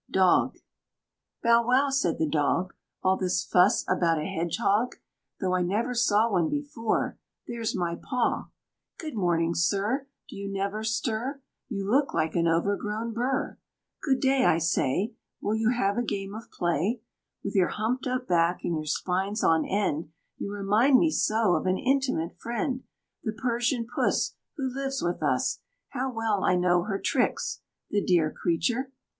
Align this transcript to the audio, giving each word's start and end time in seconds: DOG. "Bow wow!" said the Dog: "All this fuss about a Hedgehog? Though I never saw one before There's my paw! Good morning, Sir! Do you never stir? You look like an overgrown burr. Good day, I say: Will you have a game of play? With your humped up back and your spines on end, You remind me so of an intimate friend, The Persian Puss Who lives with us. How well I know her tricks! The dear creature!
DOG. 0.09 0.57
"Bow 1.43 1.67
wow!" 1.67 1.91
said 1.91 2.17
the 2.17 2.25
Dog: 2.27 2.73
"All 3.03 3.17
this 3.17 3.45
fuss 3.45 3.85
about 3.87 4.17
a 4.17 4.25
Hedgehog? 4.25 4.95
Though 5.39 5.53
I 5.53 5.61
never 5.61 5.93
saw 5.93 6.31
one 6.31 6.49
before 6.49 7.19
There's 7.45 7.75
my 7.75 7.99
paw! 8.01 8.49
Good 8.97 9.13
morning, 9.13 9.53
Sir! 9.53 10.07
Do 10.27 10.35
you 10.37 10.51
never 10.51 10.83
stir? 10.83 11.39
You 11.69 11.87
look 11.87 12.15
like 12.15 12.33
an 12.33 12.47
overgrown 12.47 13.13
burr. 13.13 13.59
Good 14.01 14.21
day, 14.21 14.43
I 14.43 14.57
say: 14.57 15.13
Will 15.39 15.53
you 15.53 15.69
have 15.69 15.99
a 15.99 16.01
game 16.01 16.33
of 16.33 16.49
play? 16.49 17.03
With 17.43 17.53
your 17.53 17.67
humped 17.67 18.07
up 18.07 18.25
back 18.27 18.61
and 18.63 18.73
your 18.73 18.85
spines 18.85 19.43
on 19.43 19.65
end, 19.65 20.09
You 20.39 20.51
remind 20.51 20.97
me 20.97 21.11
so 21.11 21.53
of 21.53 21.67
an 21.67 21.77
intimate 21.77 22.39
friend, 22.39 22.81
The 23.23 23.33
Persian 23.33 23.85
Puss 23.85 24.33
Who 24.57 24.67
lives 24.73 25.03
with 25.03 25.21
us. 25.21 25.59
How 25.89 26.11
well 26.11 26.43
I 26.43 26.55
know 26.55 26.85
her 26.85 26.97
tricks! 26.97 27.61
The 27.91 28.01
dear 28.03 28.31
creature! 28.31 28.91